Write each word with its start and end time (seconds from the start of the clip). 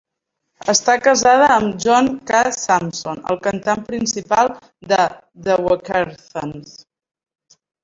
Està 0.71 0.93
casada 1.07 1.49
amb 1.55 1.75
John 1.87 2.09
K. 2.31 2.41
Samson, 2.61 3.21
el 3.35 3.39
cantant 3.49 3.85
principal 3.91 4.51
de 4.95 5.05
The 5.51 5.61
Weakerthans. 5.69 6.77